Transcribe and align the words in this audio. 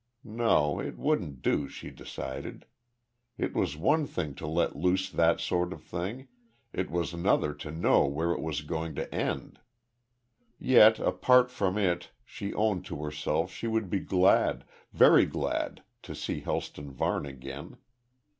No, 0.23 0.79
it 0.79 0.97
wouldn't 0.97 1.43
do, 1.43 1.69
she 1.69 1.91
decided. 1.91 2.65
It 3.37 3.53
was 3.53 3.77
one 3.77 4.07
thing 4.07 4.33
to 4.33 4.47
let 4.47 4.75
loose 4.75 5.11
that 5.11 5.39
sort 5.39 5.71
of 5.71 5.83
thing, 5.83 6.27
it 6.73 6.89
was 6.89 7.13
another 7.13 7.53
to 7.53 7.69
know 7.69 8.07
where 8.07 8.31
it 8.31 8.41
was 8.41 8.63
going 8.63 8.95
to 8.95 9.13
end. 9.13 9.59
Yet, 10.57 10.97
apart 10.97 11.51
from 11.51 11.77
it, 11.77 12.09
she 12.25 12.51
owned 12.51 12.83
to 12.85 13.03
herself 13.03 13.51
she 13.51 13.67
would 13.67 13.91
be 13.91 13.99
glad, 13.99 14.63
very 14.91 15.27
glad, 15.27 15.83
to 16.01 16.15
see 16.15 16.39
Helston 16.39 16.89
Varne 16.89 17.27
again. 17.27 17.77